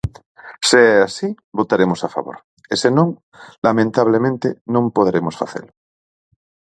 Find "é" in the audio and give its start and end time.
0.95-0.97